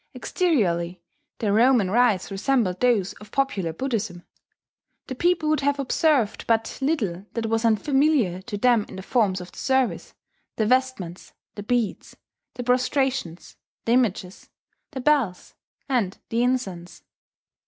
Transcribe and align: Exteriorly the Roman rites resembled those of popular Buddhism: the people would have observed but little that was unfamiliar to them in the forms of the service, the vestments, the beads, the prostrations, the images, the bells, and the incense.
Exteriorly 0.15 0.99
the 1.37 1.53
Roman 1.53 1.91
rites 1.91 2.31
resembled 2.31 2.79
those 2.79 3.13
of 3.21 3.29
popular 3.31 3.71
Buddhism: 3.71 4.23
the 5.05 5.13
people 5.13 5.47
would 5.49 5.59
have 5.59 5.77
observed 5.77 6.43
but 6.47 6.79
little 6.81 7.27
that 7.35 7.45
was 7.45 7.63
unfamiliar 7.63 8.41
to 8.41 8.57
them 8.57 8.83
in 8.89 8.95
the 8.95 9.03
forms 9.03 9.39
of 9.39 9.51
the 9.51 9.59
service, 9.59 10.15
the 10.55 10.65
vestments, 10.65 11.33
the 11.53 11.61
beads, 11.61 12.17
the 12.55 12.63
prostrations, 12.63 13.57
the 13.85 13.91
images, 13.91 14.49
the 14.89 15.01
bells, 15.01 15.53
and 15.87 16.17
the 16.29 16.41
incense. 16.41 17.03